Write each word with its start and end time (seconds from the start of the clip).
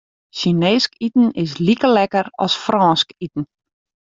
Sjineesk 0.37 0.93
iten 1.07 1.27
is 1.43 1.53
like 1.65 1.85
lekker 1.95 2.27
as 2.45 2.53
Frânsk 2.63 3.07
iten. 3.25 3.43